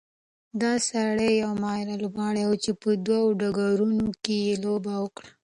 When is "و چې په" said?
2.47-2.89